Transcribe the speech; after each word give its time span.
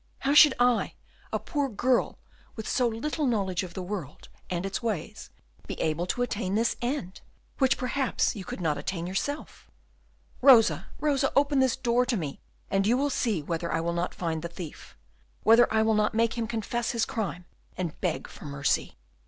How 0.21 0.33
should 0.33 0.55
I, 0.59 0.95
a 1.31 1.37
poor 1.37 1.69
girl, 1.69 2.17
with 2.55 2.67
so 2.67 2.87
little 2.87 3.27
knowledge 3.27 3.61
of 3.61 3.75
the 3.75 3.83
world 3.83 4.29
and 4.49 4.65
its 4.65 4.81
ways, 4.81 5.29
be 5.67 5.79
able 5.79 6.07
to 6.07 6.23
attain 6.23 6.55
this 6.55 6.75
end, 6.81 7.21
which 7.59 7.77
perhaps 7.77 8.35
you 8.35 8.43
could 8.43 8.59
not 8.59 8.79
attain 8.79 9.05
yourself?" 9.05 9.69
"Rosa, 10.41 10.87
Rosa, 10.99 11.31
open 11.35 11.59
this 11.59 11.75
door 11.75 12.03
to 12.07 12.17
me, 12.17 12.41
and 12.71 12.87
you 12.87 12.97
will 12.97 13.11
see 13.11 13.43
whether 13.43 13.71
I 13.71 13.79
will 13.79 13.93
not 13.93 14.15
find 14.15 14.41
the 14.41 14.47
thief, 14.47 14.97
whether 15.43 15.71
I 15.71 15.83
will 15.83 15.93
not 15.93 16.15
make 16.15 16.35
him 16.35 16.47
confess 16.47 16.93
his 16.93 17.05
crime 17.05 17.45
and 17.77 18.01
beg 18.01 18.27
for 18.27 18.45
mercy." 18.45 18.97